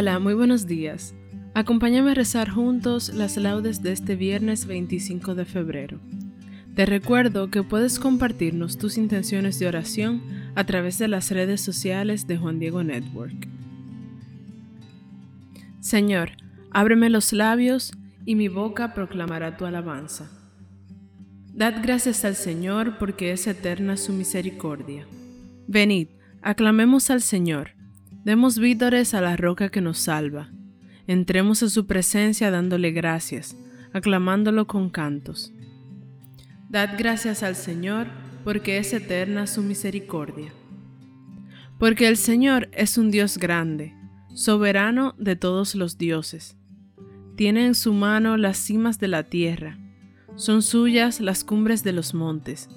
Hola, 0.00 0.20
muy 0.20 0.34
buenos 0.34 0.68
días. 0.68 1.12
Acompáñame 1.54 2.12
a 2.12 2.14
rezar 2.14 2.48
juntos 2.50 3.12
las 3.12 3.36
laudes 3.36 3.82
de 3.82 3.90
este 3.90 4.14
viernes 4.14 4.64
25 4.64 5.34
de 5.34 5.44
febrero. 5.44 5.98
Te 6.76 6.86
recuerdo 6.86 7.50
que 7.50 7.64
puedes 7.64 7.98
compartirnos 7.98 8.78
tus 8.78 8.96
intenciones 8.96 9.58
de 9.58 9.66
oración 9.66 10.22
a 10.54 10.62
través 10.62 10.98
de 10.98 11.08
las 11.08 11.32
redes 11.32 11.62
sociales 11.62 12.28
de 12.28 12.38
Juan 12.38 12.60
Diego 12.60 12.84
Network. 12.84 13.48
Señor, 15.80 16.30
ábreme 16.70 17.10
los 17.10 17.32
labios 17.32 17.90
y 18.24 18.36
mi 18.36 18.46
boca 18.46 18.94
proclamará 18.94 19.56
tu 19.56 19.64
alabanza. 19.64 20.30
Dad 21.52 21.82
gracias 21.82 22.24
al 22.24 22.36
Señor 22.36 22.98
porque 22.98 23.32
es 23.32 23.48
eterna 23.48 23.96
su 23.96 24.12
misericordia. 24.12 25.08
Venid, 25.66 26.06
aclamemos 26.40 27.10
al 27.10 27.20
Señor 27.20 27.77
Demos 28.24 28.58
vítores 28.58 29.14
a 29.14 29.20
la 29.20 29.36
roca 29.36 29.68
que 29.68 29.80
nos 29.80 29.98
salva. 29.98 30.50
Entremos 31.06 31.62
a 31.62 31.70
su 31.70 31.86
presencia 31.86 32.50
dándole 32.50 32.90
gracias, 32.90 33.56
aclamándolo 33.92 34.66
con 34.66 34.90
cantos. 34.90 35.52
Dad 36.68 36.90
gracias 36.98 37.42
al 37.42 37.54
Señor, 37.54 38.08
porque 38.44 38.78
es 38.78 38.92
eterna 38.92 39.46
su 39.46 39.62
misericordia. 39.62 40.52
Porque 41.78 42.08
el 42.08 42.16
Señor 42.16 42.68
es 42.72 42.98
un 42.98 43.10
Dios 43.10 43.38
grande, 43.38 43.94
soberano 44.34 45.14
de 45.18 45.36
todos 45.36 45.74
los 45.74 45.96
dioses. 45.96 46.56
Tiene 47.36 47.66
en 47.66 47.74
su 47.74 47.92
mano 47.92 48.36
las 48.36 48.58
cimas 48.58 48.98
de 48.98 49.08
la 49.08 49.22
tierra, 49.22 49.78
son 50.34 50.62
suyas 50.62 51.20
las 51.20 51.44
cumbres 51.44 51.84
de 51.84 51.92
los 51.92 52.14
montes. 52.14 52.68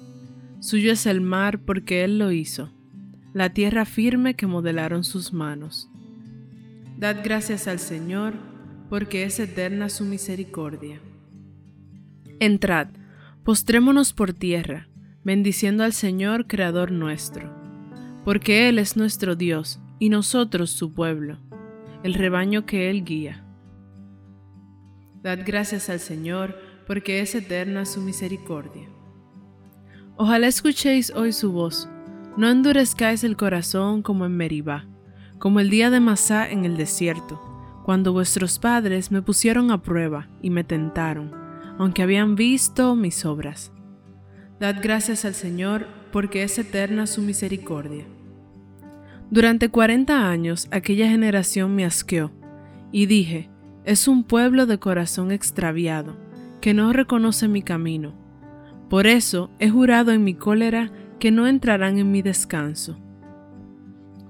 Suyo 0.60 0.92
es 0.92 1.04
el 1.06 1.20
mar 1.20 1.60
porque 1.64 2.04
Él 2.04 2.18
lo 2.18 2.30
hizo 2.30 2.72
la 3.32 3.54
tierra 3.54 3.84
firme 3.84 4.34
que 4.34 4.46
modelaron 4.46 5.04
sus 5.04 5.32
manos. 5.32 5.88
Dad 6.98 7.18
gracias 7.24 7.66
al 7.66 7.78
Señor, 7.78 8.34
porque 8.88 9.24
es 9.24 9.40
eterna 9.40 9.88
su 9.88 10.04
misericordia. 10.04 11.00
Entrad, 12.40 12.88
postrémonos 13.42 14.12
por 14.12 14.32
tierra, 14.32 14.88
bendiciendo 15.24 15.82
al 15.84 15.92
Señor, 15.92 16.46
Creador 16.46 16.92
nuestro, 16.92 17.50
porque 18.24 18.68
Él 18.68 18.78
es 18.78 18.96
nuestro 18.96 19.34
Dios 19.34 19.80
y 19.98 20.10
nosotros 20.10 20.70
su 20.70 20.92
pueblo, 20.92 21.38
el 22.02 22.14
rebaño 22.14 22.66
que 22.66 22.90
Él 22.90 23.04
guía. 23.04 23.44
Dad 25.22 25.40
gracias 25.46 25.88
al 25.88 26.00
Señor, 26.00 26.58
porque 26.86 27.20
es 27.20 27.34
eterna 27.34 27.86
su 27.86 28.02
misericordia. 28.02 28.88
Ojalá 30.16 30.48
escuchéis 30.48 31.10
hoy 31.10 31.32
su 31.32 31.52
voz 31.52 31.88
no 32.36 32.48
endurezcáis 32.48 33.24
el 33.24 33.36
corazón 33.36 34.02
como 34.02 34.26
en 34.26 34.36
Meribá, 34.36 34.86
como 35.38 35.60
el 35.60 35.70
día 35.70 35.90
de 35.90 36.00
Masá 36.00 36.48
en 36.48 36.64
el 36.64 36.76
desierto, 36.76 37.40
cuando 37.84 38.12
vuestros 38.12 38.58
padres 38.58 39.10
me 39.10 39.22
pusieron 39.22 39.70
a 39.70 39.82
prueba 39.82 40.28
y 40.40 40.50
me 40.50 40.64
tentaron, 40.64 41.32
aunque 41.78 42.02
habían 42.02 42.36
visto 42.36 42.94
mis 42.94 43.24
obras. 43.24 43.72
Dad 44.60 44.76
gracias 44.80 45.24
al 45.24 45.34
Señor, 45.34 45.86
porque 46.12 46.42
es 46.42 46.58
eterna 46.58 47.06
su 47.06 47.22
misericordia. 47.22 48.04
Durante 49.30 49.70
cuarenta 49.70 50.28
años 50.28 50.68
aquella 50.70 51.08
generación 51.08 51.74
me 51.74 51.84
asqueó, 51.84 52.30
y 52.92 53.06
dije, 53.06 53.50
es 53.84 54.06
un 54.06 54.22
pueblo 54.22 54.66
de 54.66 54.78
corazón 54.78 55.32
extraviado, 55.32 56.16
que 56.60 56.74
no 56.74 56.92
reconoce 56.92 57.48
mi 57.48 57.62
camino. 57.62 58.14
Por 58.88 59.06
eso 59.06 59.50
he 59.58 59.70
jurado 59.70 60.12
en 60.12 60.22
mi 60.22 60.34
cólera 60.34 60.92
que 61.22 61.30
no 61.30 61.46
entrarán 61.46 61.98
en 61.98 62.10
mi 62.10 62.20
descanso. 62.20 62.98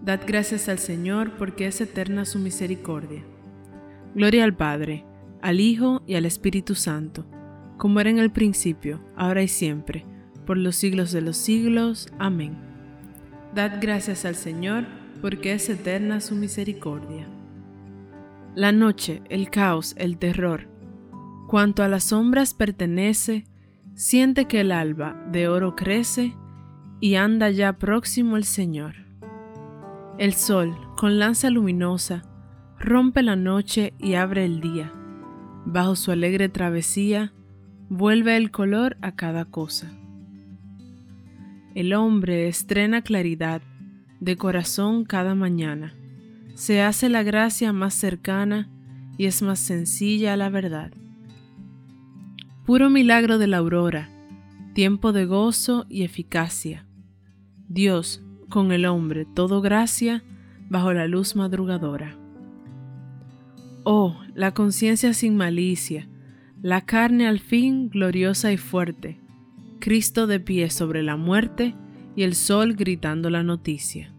Dad 0.05 0.21
gracias 0.27 0.69
al 0.69 0.79
Señor 0.79 1.39
porque 1.39 1.67
es 1.67 1.81
eterna 1.81 2.27
su 2.27 2.39
misericordia. 2.39 3.25
Gloria 4.15 4.45
al 4.45 4.55
Padre, 4.55 5.07
al 5.41 5.59
Hijo 5.61 6.03
y 6.07 6.17
al 6.17 6.27
Espíritu 6.27 6.75
Santo, 6.75 7.25
como 7.79 7.99
era 7.99 8.11
en 8.11 8.19
el 8.19 8.31
principio, 8.31 9.03
ahora 9.17 9.43
y 9.43 9.49
siempre, 9.49 10.05
por 10.45 10.59
los 10.59 10.77
siglos 10.77 11.13
de 11.13 11.23
los 11.23 11.39
siglos. 11.39 12.13
Amén. 12.19 12.59
Dad 13.55 13.79
gracias 13.81 14.27
al 14.27 14.35
Señor 14.35 14.85
porque 15.23 15.55
es 15.55 15.71
eterna 15.71 16.21
su 16.21 16.35
misericordia. 16.35 17.27
La 18.55 18.71
noche, 18.71 19.23
el 19.31 19.49
caos, 19.49 19.95
el 19.97 20.19
terror, 20.19 20.69
cuanto 21.49 21.83
a 21.83 21.89
las 21.89 22.05
sombras 22.05 22.53
pertenece, 22.53 23.47
siente 23.95 24.45
que 24.45 24.61
el 24.61 24.71
alba 24.73 25.17
de 25.33 25.49
oro 25.49 25.75
crece 25.75 26.37
y 27.03 27.17
anda 27.17 27.51
ya 27.51 27.79
próximo 27.79 28.37
el 28.37 28.45
Señor. 28.45 28.95
El 30.19 30.35
sol, 30.35 30.77
con 30.97 31.19
lanza 31.19 31.51
luminosa, 31.51 32.23
rompe 32.79 33.25
la 33.25 33.35
noche 33.35 33.93
y 33.99 34.15
abre 34.15 34.45
el 34.45 34.61
día. 34.61 34.93
Bajo 35.67 35.97
su 35.97 36.12
alegre 36.12 36.49
travesía, 36.49 37.33
vuelve 37.89 38.37
el 38.37 38.53
color 38.53 38.99
a 39.03 39.17
cada 39.17 39.45
cosa. 39.47 39.91
El 41.75 41.93
hombre 41.93 42.47
estrena 42.47 43.03
claridad 43.03 43.62
de 44.21 44.37
corazón 44.37 45.05
cada 45.05 45.35
mañana. 45.35 45.97
Se 46.55 46.83
hace 46.83 47.09
la 47.09 47.25
gracia 47.25 47.73
más 47.73 47.95
cercana 47.95 48.71
y 49.19 49.26
es 49.26 49.43
más 49.43 49.59
sencilla 49.59 50.37
la 50.37 50.50
verdad. 50.50 50.93
Puro 52.65 52.91
milagro 52.91 53.38
de 53.38 53.49
la 53.49 53.56
aurora, 53.56 54.09
tiempo 54.73 55.12
de 55.12 55.25
gozo 55.26 55.85
y 55.88 56.05
eficacia 56.05 56.87
Dios 57.69 58.23
con 58.49 58.70
el 58.70 58.85
hombre, 58.85 59.25
todo 59.25 59.61
gracia 59.61 60.23
bajo 60.69 60.93
la 60.93 61.06
luz 61.06 61.37
madrugadora. 61.37 62.19
Oh, 63.85 64.17
la 64.35 64.53
conciencia 64.53 65.14
sin 65.14 65.37
malicia, 65.37 66.09
la 66.61 66.82
carne 66.82 67.26
al 67.26 67.41
fin 67.41 67.88
gloriosa 67.88 68.53
y 68.53 68.56
fuerte, 68.56 69.20
Cristo 69.81 70.26
de 70.26 70.38
pie 70.38 70.70
sobre 70.70 71.03
la 71.03 71.17
muerte 71.17 71.75
y 72.14 72.23
el 72.23 72.35
sol 72.35 72.75
gritando 72.75 73.31
la 73.31 73.43
noticia. 73.43 74.14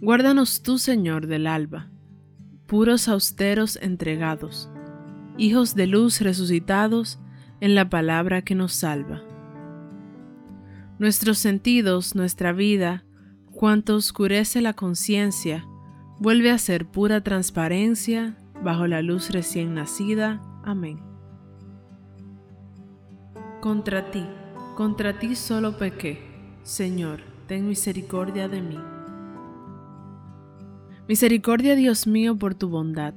Guárdanos 0.00 0.62
tú, 0.62 0.78
Señor, 0.78 1.26
del 1.26 1.46
alba, 1.46 1.90
puros 2.66 3.08
austeros 3.08 3.76
entregados, 3.76 4.70
hijos 5.38 5.74
de 5.74 5.86
luz 5.86 6.20
resucitados 6.20 7.20
en 7.60 7.74
la 7.74 7.88
palabra 7.88 8.42
que 8.42 8.54
nos 8.54 8.72
salva 8.72 9.22
nuestros 11.02 11.38
sentidos, 11.38 12.14
nuestra 12.14 12.52
vida, 12.52 13.04
cuanto 13.50 13.96
oscurece 13.96 14.60
la 14.60 14.72
conciencia, 14.72 15.66
vuelve 16.20 16.52
a 16.52 16.58
ser 16.58 16.86
pura 16.86 17.24
transparencia, 17.24 18.38
bajo 18.62 18.86
la 18.86 19.02
luz 19.02 19.30
recién 19.30 19.74
nacida. 19.74 20.40
Amén. 20.62 21.00
Contra 23.60 24.12
ti, 24.12 24.24
contra 24.76 25.18
ti 25.18 25.34
solo 25.34 25.76
pequé, 25.76 26.20
Señor, 26.62 27.18
ten 27.48 27.66
misericordia 27.66 28.46
de 28.46 28.62
mí. 28.62 28.78
Misericordia, 31.08 31.74
Dios 31.74 32.06
mío, 32.06 32.38
por 32.38 32.54
tu 32.54 32.68
bondad, 32.68 33.14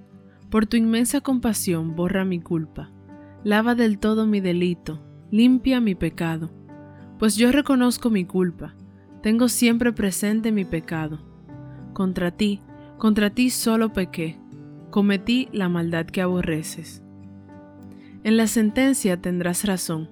por 0.49 0.65
tu 0.65 0.75
inmensa 0.75 1.21
compasión, 1.21 1.95
borra 1.95 2.25
mi 2.25 2.41
culpa, 2.41 2.89
lava 3.43 3.75
del 3.75 3.99
todo 3.99 4.25
mi 4.25 4.41
delito, 4.41 5.05
limpia 5.29 5.79
mi 5.81 5.93
pecado, 5.93 6.49
pues 7.19 7.35
yo 7.35 7.51
reconozco 7.51 8.09
mi 8.09 8.25
culpa, 8.25 8.75
tengo 9.21 9.47
siempre 9.47 9.93
presente 9.93 10.51
mi 10.51 10.65
pecado. 10.65 11.19
Contra 11.93 12.31
ti, 12.31 12.61
contra 12.97 13.29
ti 13.29 13.49
solo 13.49 13.93
pequé, 13.93 14.37
cometí 14.89 15.49
la 15.51 15.69
maldad 15.69 16.05
que 16.05 16.21
aborreces. 16.21 17.03
En 18.23 18.37
la 18.37 18.47
sentencia 18.47 19.21
tendrás 19.21 19.65
razón, 19.65 20.09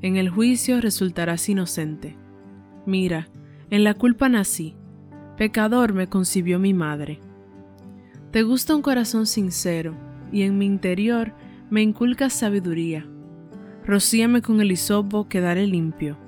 en 0.00 0.16
el 0.16 0.28
juicio 0.28 0.80
resultarás 0.80 1.48
inocente. 1.48 2.16
Mira, 2.86 3.28
en 3.70 3.84
la 3.84 3.94
culpa 3.94 4.28
nací, 4.28 4.76
pecador 5.36 5.92
me 5.92 6.08
concibió 6.08 6.58
mi 6.58 6.72
madre. 6.72 7.20
Te 8.30 8.42
gusta 8.42 8.76
un 8.76 8.82
corazón 8.82 9.26
sincero, 9.26 9.94
y 10.30 10.42
en 10.42 10.58
mi 10.58 10.66
interior 10.66 11.32
me 11.70 11.82
inculcas 11.82 12.32
sabiduría. 12.32 13.06
Rocíame 13.84 14.42
con 14.42 14.60
el 14.60 14.70
hisopo, 14.70 15.28
quedaré 15.28 15.66
limpio. 15.66 16.27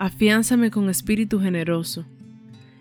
afiánzame 0.00 0.70
con 0.70 0.90
espíritu 0.90 1.38
generoso 1.38 2.06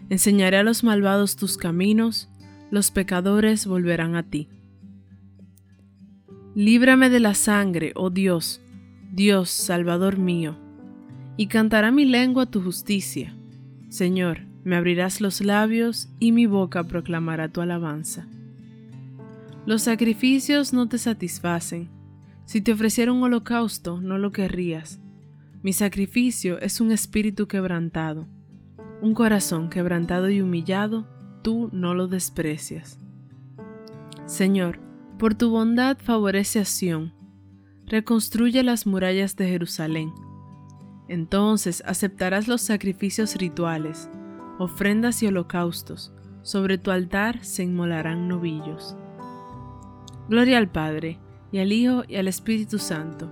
Enseñaré 0.10 0.58
a 0.58 0.64
los 0.64 0.84
malvados 0.84 1.36
tus 1.36 1.58
caminos, 1.58 2.30
los 2.72 2.90
pecadores 2.90 3.68
volverán 3.68 4.16
a 4.16 4.24
ti. 4.24 4.50
Líbrame 6.56 7.12
de 7.12 7.20
la 7.20 7.36
sangre, 7.36 7.94
oh 7.96 8.10
Dios, 8.10 8.60
Dios, 9.12 9.52
Salvador 9.52 10.18
mío, 10.18 10.58
y 11.38 11.46
cantará 11.46 11.92
mi 11.92 12.06
lengua 12.06 12.48
tu 12.48 12.60
justicia. 12.60 13.36
Señor, 13.90 14.46
me 14.64 14.76
abrirás 14.76 15.22
los 15.22 15.42
labios 15.42 16.10
y 16.20 16.32
mi 16.32 16.48
boca 16.48 16.84
proclamará 16.86 17.50
tu 17.50 17.62
alabanza. 17.62 18.28
Los 19.68 19.84
sacrificios 19.84 20.74
no 20.74 20.90
te 20.90 20.98
satisfacen. 20.98 21.88
Si 22.46 22.62
te 22.62 22.72
ofreciera 22.72 23.14
un 23.14 23.22
holocausto, 23.22 24.02
no 24.02 24.18
lo 24.18 24.32
querrías. 24.32 25.00
Mi 25.62 25.74
sacrificio 25.74 26.60
es 26.60 26.80
un 26.82 26.92
espíritu 26.92 27.48
quebrantado 27.48 28.28
un 29.02 29.14
corazón 29.14 29.70
quebrantado 29.70 30.30
y 30.30 30.42
humillado, 30.42 31.08
tú 31.42 31.70
no 31.72 31.94
lo 31.94 32.08
desprecias. 32.08 33.00
Señor, 34.26 34.80
por 35.18 35.36
tu 35.36 35.50
bondad 35.50 35.98
favorece 35.98 36.60
a 36.60 36.66
Sión, 36.66 37.14
reconstruye 37.86 38.62
las 38.64 38.86
murallas 38.86 39.36
de 39.36 39.48
Jerusalén. 39.48 40.12
Entonces 41.08 41.82
aceptarás 41.86 42.48
los 42.48 42.62
sacrificios 42.62 43.36
rituales, 43.36 44.10
ofrendas 44.60 45.24
y 45.24 45.28
holocaustos, 45.28 46.14
sobre 46.42 46.78
tu 46.78 46.92
altar 46.92 47.44
se 47.44 47.64
inmolarán 47.64 48.28
novillos. 48.28 48.96
Gloria 50.30 50.58
al 50.58 50.70
Padre, 50.70 51.20
y 51.52 51.60
al 51.60 51.72
Hijo, 51.72 52.04
y 52.08 52.18
al 52.18 52.28
Espíritu 52.28 52.78
Santo, 52.78 53.32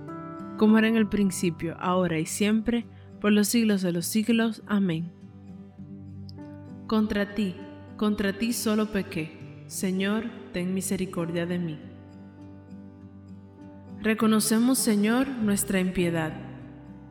como 0.58 0.76
era 0.76 0.88
en 0.88 0.96
el 0.96 1.08
principio, 1.08 1.76
ahora 1.80 2.18
y 2.18 2.26
siempre, 2.26 2.84
por 3.20 3.32
los 3.32 3.48
siglos 3.48 3.80
de 3.80 3.92
los 3.92 4.04
siglos. 4.04 4.62
Amén. 4.66 5.10
Contra 6.86 7.34
ti, 7.34 7.54
contra 7.96 8.34
ti 8.34 8.52
solo 8.52 8.92
pequé. 8.92 9.64
Señor, 9.66 10.24
ten 10.52 10.74
misericordia 10.74 11.46
de 11.46 11.58
mí. 11.58 11.78
Reconocemos, 14.02 14.78
Señor, 14.78 15.28
nuestra 15.28 15.80
impiedad. 15.80 16.32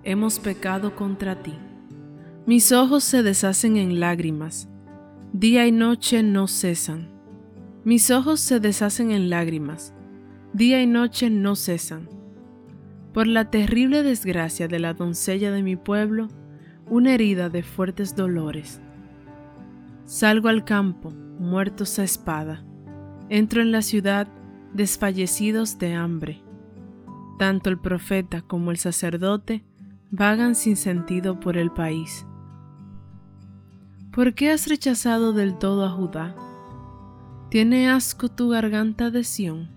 Hemos 0.03 0.39
pecado 0.39 0.95
contra 0.95 1.41
ti. 1.43 1.53
Mis 2.45 2.71
ojos 2.71 3.03
se 3.03 3.23
deshacen 3.23 3.77
en 3.77 3.99
lágrimas. 3.99 4.69
Día 5.33 5.67
y 5.67 5.71
noche 5.71 6.23
no 6.23 6.47
cesan. 6.47 7.09
Mis 7.83 8.09
ojos 8.09 8.39
se 8.39 8.59
deshacen 8.59 9.11
en 9.11 9.29
lágrimas. 9.29 9.93
Día 10.53 10.81
y 10.81 10.87
noche 10.87 11.29
no 11.29 11.55
cesan. 11.55 12.16
Por 13.17 13.25
la 13.25 13.49
terrible 13.49 14.03
desgracia 14.03 14.67
de 14.67 14.77
la 14.77 14.93
doncella 14.93 15.49
de 15.49 15.63
mi 15.63 15.75
pueblo, 15.75 16.27
una 16.87 17.15
herida 17.15 17.49
de 17.49 17.63
fuertes 17.63 18.15
dolores 18.15 18.79
Salgo 20.05 20.49
al 20.49 20.63
campo, 20.63 21.09
muertos 21.39 21.97
a 21.97 22.03
espada. 22.03 22.63
Entro 23.29 23.63
en 23.63 23.71
la 23.71 23.81
ciudad, 23.81 24.27
desfallecidos 24.71 25.79
de 25.79 25.95
hambre. 25.95 26.43
Tanto 27.39 27.71
el 27.71 27.79
profeta 27.79 28.43
como 28.43 28.69
el 28.69 28.77
sacerdote 28.77 29.65
vagan 30.11 30.53
sin 30.53 30.75
sentido 30.75 31.39
por 31.39 31.57
el 31.57 31.71
país. 31.71 32.23
¿Por 34.13 34.35
qué 34.35 34.51
has 34.51 34.67
rechazado 34.67 35.33
del 35.33 35.57
todo 35.57 35.85
a 35.85 35.89
Judá? 35.89 36.35
¿Tiene 37.49 37.89
asco 37.89 38.29
tu 38.29 38.49
garganta 38.49 39.09
de 39.09 39.23
Sión? 39.23 39.76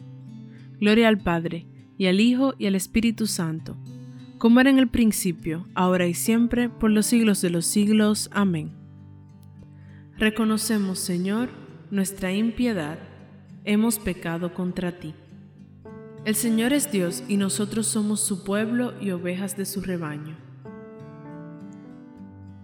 Gloria 0.81 1.07
al 1.07 1.19
Padre, 1.19 1.65
y 1.97 2.07
al 2.07 2.19
Hijo, 2.19 2.55
y 2.59 2.65
al 2.65 2.75
Espíritu 2.75 3.27
Santo 3.27 3.77
como 4.41 4.59
era 4.59 4.71
en 4.71 4.79
el 4.79 4.87
principio, 4.87 5.67
ahora 5.75 6.07
y 6.07 6.15
siempre, 6.15 6.67
por 6.67 6.89
los 6.89 7.05
siglos 7.05 7.43
de 7.43 7.51
los 7.51 7.63
siglos. 7.67 8.27
Amén. 8.33 8.71
Reconocemos, 10.17 10.97
Señor, 10.97 11.49
nuestra 11.91 12.33
impiedad, 12.33 12.97
hemos 13.65 13.99
pecado 13.99 14.55
contra 14.55 14.99
ti. 14.99 15.13
El 16.25 16.33
Señor 16.33 16.73
es 16.73 16.91
Dios 16.91 17.23
y 17.27 17.37
nosotros 17.37 17.85
somos 17.85 18.19
su 18.19 18.43
pueblo 18.43 18.95
y 18.99 19.11
ovejas 19.11 19.55
de 19.55 19.65
su 19.65 19.81
rebaño. 19.81 20.35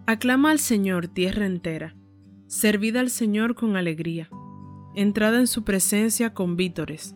Aclama 0.07 0.49
al 0.49 0.57
Señor 0.57 1.07
tierra 1.07 1.45
entera, 1.45 1.95
servid 2.47 2.95
al 2.95 3.11
Señor 3.11 3.53
con 3.53 3.77
alegría, 3.77 4.31
entrada 4.95 5.37
en 5.37 5.45
su 5.45 5.63
presencia 5.63 6.33
con 6.33 6.57
vítores. 6.57 7.15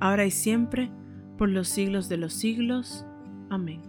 ahora 0.00 0.26
y 0.26 0.30
siempre, 0.30 0.90
por 1.38 1.48
los 1.48 1.68
siglos 1.68 2.08
de 2.08 2.16
los 2.16 2.32
siglos. 2.32 3.04
Amén. 3.50 3.82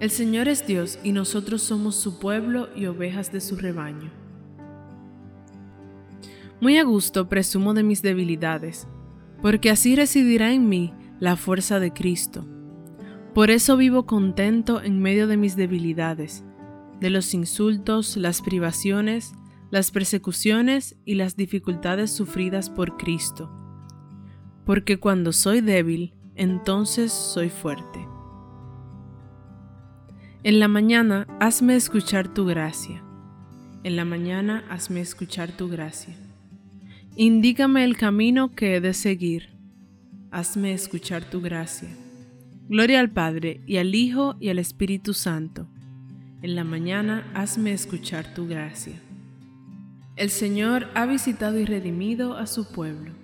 El 0.00 0.10
Señor 0.10 0.48
es 0.48 0.66
Dios 0.66 0.98
y 1.04 1.12
nosotros 1.12 1.62
somos 1.62 1.94
su 1.94 2.18
pueblo 2.18 2.68
y 2.74 2.86
ovejas 2.86 3.32
de 3.32 3.40
su 3.40 3.56
rebaño. 3.56 4.10
Muy 6.60 6.78
a 6.78 6.84
gusto 6.84 7.28
presumo 7.28 7.74
de 7.74 7.82
mis 7.82 8.02
debilidades, 8.02 8.88
porque 9.40 9.70
así 9.70 9.94
residirá 9.96 10.52
en 10.52 10.68
mí 10.68 10.92
la 11.20 11.36
fuerza 11.36 11.78
de 11.78 11.92
Cristo. 11.92 12.46
Por 13.34 13.50
eso 13.50 13.76
vivo 13.76 14.06
contento 14.06 14.82
en 14.82 15.00
medio 15.00 15.26
de 15.26 15.36
mis 15.36 15.56
debilidades, 15.56 16.44
de 17.00 17.10
los 17.10 17.34
insultos, 17.34 18.16
las 18.16 18.42
privaciones, 18.42 19.32
las 19.70 19.90
persecuciones 19.90 20.96
y 21.04 21.14
las 21.14 21.36
dificultades 21.36 22.10
sufridas 22.10 22.70
por 22.70 22.96
Cristo. 22.96 23.63
Porque 24.64 24.98
cuando 24.98 25.32
soy 25.32 25.60
débil, 25.60 26.14
entonces 26.36 27.12
soy 27.12 27.50
fuerte. 27.50 28.06
En 30.42 30.60
la 30.60 30.68
mañana 30.68 31.26
hazme 31.40 31.76
escuchar 31.76 32.28
tu 32.28 32.44
gracia. 32.44 33.02
En 33.82 33.96
la 33.96 34.04
mañana 34.04 34.64
hazme 34.68 35.00
escuchar 35.00 35.52
tu 35.52 35.68
gracia. 35.68 36.14
Indícame 37.16 37.84
el 37.84 37.96
camino 37.96 38.54
que 38.54 38.76
he 38.76 38.80
de 38.80 38.92
seguir. 38.92 39.50
Hazme 40.30 40.72
escuchar 40.72 41.24
tu 41.24 41.40
gracia. 41.40 41.88
Gloria 42.68 43.00
al 43.00 43.10
Padre, 43.10 43.60
y 43.66 43.76
al 43.76 43.94
Hijo, 43.94 44.36
y 44.40 44.48
al 44.48 44.58
Espíritu 44.58 45.14
Santo. 45.14 45.68
En 46.42 46.56
la 46.56 46.64
mañana 46.64 47.30
hazme 47.34 47.72
escuchar 47.72 48.34
tu 48.34 48.46
gracia. 48.48 49.00
El 50.16 50.30
Señor 50.30 50.88
ha 50.94 51.06
visitado 51.06 51.58
y 51.58 51.64
redimido 51.64 52.36
a 52.36 52.46
su 52.46 52.70
pueblo. 52.70 53.23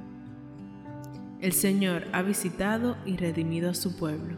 El 1.41 1.53
Señor 1.53 2.05
ha 2.13 2.21
visitado 2.21 2.95
y 3.05 3.17
redimido 3.17 3.71
a 3.71 3.73
su 3.73 3.97
pueblo. 3.97 4.37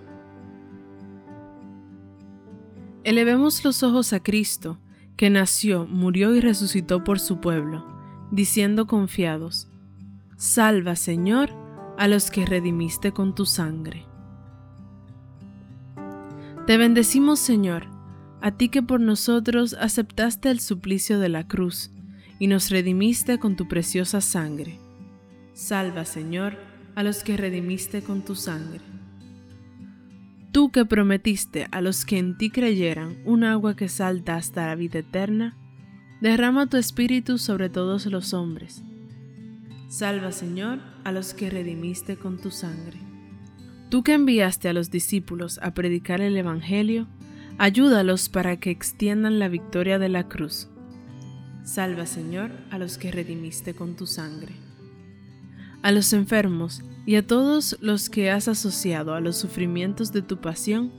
Elevemos 3.04 3.64
los 3.64 3.84
ojos 3.84 4.14
a 4.14 4.24
Cristo, 4.24 4.80
que 5.18 5.30
nació, 5.30 5.86
murió 5.86 6.34
y 6.36 6.40
resucitó 6.40 7.04
por 7.04 7.20
su 7.20 7.40
pueblo 7.40 7.94
diciendo 8.34 8.88
confiados, 8.88 9.68
Salva, 10.38 10.96
Señor, 10.96 11.52
a 12.00 12.08
los 12.08 12.32
que 12.32 12.48
redimiste 12.48 13.12
con 13.12 13.36
tu 13.36 13.46
sangre. 13.46 14.08
Te 16.66 16.78
bendecimos, 16.78 17.40
Señor, 17.40 17.86
a 18.42 18.52
ti 18.58 18.70
que 18.70 18.82
por 18.82 19.00
nosotros 19.00 19.76
aceptaste 19.80 20.50
el 20.50 20.60
suplicio 20.60 21.20
de 21.20 21.30
la 21.30 21.48
cruz 21.48 21.92
y 22.40 22.48
nos 22.48 22.72
redimiste 22.72 23.38
con 23.38 23.56
tu 23.56 23.68
preciosa 23.68 24.20
sangre. 24.20 24.80
Salva, 25.54 26.04
Señor, 26.04 26.58
a 26.96 27.04
los 27.04 27.24
que 27.24 27.38
redimiste 27.38 28.02
con 28.02 28.24
tu 28.24 28.36
sangre. 28.36 28.82
Tú 30.52 30.72
que 30.72 30.86
prometiste 30.86 31.68
a 31.72 31.82
los 31.82 32.06
que 32.06 32.20
en 32.20 32.38
ti 32.38 32.52
creyeran 32.52 33.18
un 33.26 33.44
agua 33.44 33.76
que 33.76 33.90
salta 33.90 34.36
hasta 34.36 34.68
la 34.68 34.76
vida 34.76 35.00
eterna, 35.00 35.58
derrama 36.22 36.68
tu 36.68 36.78
espíritu 36.78 37.38
sobre 37.38 37.70
todos 37.70 38.06
los 38.06 38.34
hombres. 38.34 38.84
Salva, 39.90 40.32
Señor, 40.32 40.80
a 41.04 41.12
los 41.12 41.34
que 41.34 41.50
redimiste 41.50 42.18
con 42.18 42.40
tu 42.40 42.52
sangre. 42.52 43.00
Tú 43.90 44.04
que 44.04 44.14
enviaste 44.14 44.70
a 44.70 44.74
los 44.74 44.90
discípulos 44.90 45.60
a 45.62 45.74
predicar 45.74 46.22
el 46.22 46.38
Evangelio, 46.38 47.08
ayúdalos 47.58 48.30
para 48.30 48.60
que 48.60 48.72
extiendan 48.72 49.40
la 49.40 49.50
victoria 49.50 50.00
de 50.00 50.10
la 50.10 50.28
cruz. 50.28 50.70
Salva, 51.64 52.06
Señor, 52.06 52.52
a 52.72 52.78
los 52.78 52.98
que 52.98 53.12
redimiste 53.12 53.74
con 53.74 53.96
tu 53.96 54.06
sangre. 54.06 54.63
A 55.84 55.92
los 55.92 56.14
enfermos 56.14 56.82
y 57.06 57.16
a 57.18 57.28
todos 57.28 57.78
los 57.82 58.10
que 58.10 58.32
has 58.32 58.48
asociado 58.48 59.14
a 59.14 59.20
los 59.20 59.38
sufrimientos 59.38 60.12
de 60.12 60.24
tu 60.24 60.42
pasión, 60.42 60.92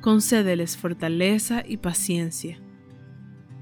concédeles 0.00 0.78
fortaleza 0.78 1.62
y 1.66 1.76
paciencia 1.76 2.58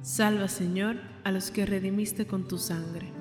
Salva, 0.03 0.49
Señor, 0.49 0.97
a 1.25 1.33
los 1.33 1.51
que 1.51 1.67
redimiste 1.67 2.27
con 2.27 2.47
tu 2.47 2.57
sangre. 2.57 3.13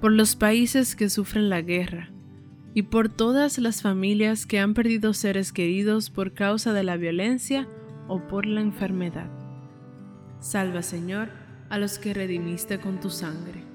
Por 0.00 0.12
los 0.12 0.36
países 0.36 0.94
que 0.94 1.10
sufren 1.10 1.48
la 1.48 1.62
guerra, 1.62 2.10
y 2.72 2.82
por 2.82 3.08
todas 3.08 3.58
las 3.58 3.82
familias 3.82 4.46
que 4.46 4.60
han 4.60 4.74
perdido 4.74 5.12
seres 5.12 5.52
queridos 5.52 6.10
por 6.10 6.34
causa 6.34 6.72
de 6.72 6.84
la 6.84 6.96
violencia 6.96 7.66
o 8.06 8.26
por 8.28 8.46
la 8.46 8.60
enfermedad. 8.60 9.28
Salva, 10.38 10.82
Señor, 10.82 11.30
a 11.68 11.78
los 11.78 11.98
que 11.98 12.14
redimiste 12.14 12.78
con 12.78 13.00
tu 13.00 13.10
sangre. 13.10 13.69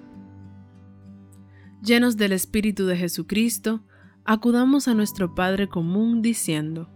Llenos 1.85 2.17
del 2.17 2.31
Espíritu 2.31 2.87
de 2.87 2.97
Jesucristo, 2.97 3.83
acudamos 4.23 4.87
a 4.87 4.95
nuestro 4.95 5.35
Padre 5.35 5.67
común 5.67 6.23
diciendo, 6.23 6.89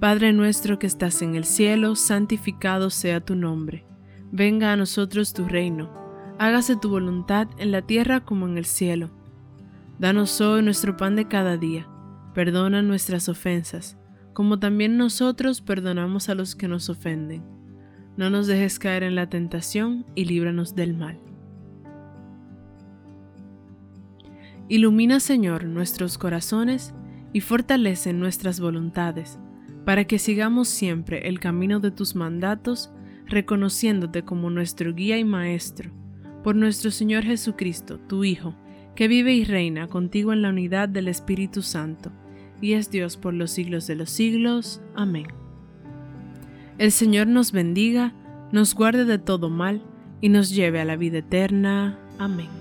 Padre 0.00 0.32
nuestro 0.32 0.80
que 0.80 0.88
estás 0.88 1.22
en 1.22 1.36
el 1.36 1.44
cielo, 1.44 1.94
santificado 1.94 2.90
sea 2.90 3.20
tu 3.20 3.36
nombre 3.36 3.86
Venga 4.32 4.72
a 4.72 4.76
nosotros 4.76 5.34
tu 5.34 5.46
reino, 5.46 5.88
hágase 6.36 6.74
tu 6.74 6.88
voluntad 6.88 7.46
en 7.58 7.70
la 7.70 7.82
tierra 7.82 8.24
como 8.24 8.48
en 8.48 8.58
el 8.58 8.64
cielo. 8.64 9.08
Danos 10.00 10.40
hoy 10.40 10.62
nuestro 10.62 10.96
pan 10.96 11.14
de 11.14 11.28
cada 11.28 11.56
día, 11.56 11.86
perdona 12.34 12.82
nuestras 12.82 13.28
ofensas, 13.28 13.96
como 14.32 14.58
también 14.58 14.96
nosotros 14.96 15.60
perdonamos 15.60 16.28
a 16.28 16.34
los 16.34 16.56
que 16.56 16.66
nos 16.66 16.90
ofenden. 16.90 17.44
No 18.16 18.30
nos 18.30 18.48
dejes 18.48 18.80
caer 18.80 19.04
en 19.04 19.14
la 19.14 19.28
tentación 19.28 20.04
y 20.16 20.24
líbranos 20.24 20.74
del 20.74 20.96
mal. 20.96 21.27
Ilumina, 24.68 25.18
Señor, 25.18 25.64
nuestros 25.64 26.18
corazones 26.18 26.94
y 27.32 27.40
fortalece 27.40 28.12
nuestras 28.12 28.60
voluntades, 28.60 29.38
para 29.84 30.04
que 30.04 30.18
sigamos 30.18 30.68
siempre 30.68 31.28
el 31.28 31.40
camino 31.40 31.80
de 31.80 31.90
tus 31.90 32.14
mandatos 32.14 32.92
reconociéndote 33.26 34.22
como 34.24 34.50
nuestro 34.50 34.94
guía 34.94 35.18
y 35.18 35.24
maestro, 35.24 35.90
por 36.44 36.54
nuestro 36.54 36.90
Señor 36.90 37.24
Jesucristo, 37.24 37.98
tu 37.98 38.24
Hijo, 38.24 38.54
que 38.94 39.08
vive 39.08 39.34
y 39.34 39.44
reina 39.44 39.86
contigo 39.88 40.32
en 40.32 40.42
la 40.42 40.50
unidad 40.50 40.88
del 40.88 41.08
Espíritu 41.08 41.62
Santo, 41.62 42.10
y 42.60 42.72
es 42.72 42.90
Dios 42.90 43.16
por 43.16 43.32
los 43.32 43.50
siglos 43.50 43.86
de 43.86 43.94
los 43.94 44.10
siglos. 44.10 44.82
Amén. 44.94 45.28
El 46.78 46.92
Señor 46.92 47.26
nos 47.26 47.52
bendiga, 47.52 48.12
nos 48.52 48.74
guarde 48.74 49.04
de 49.04 49.18
todo 49.18 49.50
mal, 49.50 49.82
y 50.20 50.30
nos 50.30 50.50
lleve 50.50 50.80
a 50.80 50.84
la 50.84 50.96
vida 50.96 51.18
eterna. 51.18 51.98
Amén. 52.18 52.57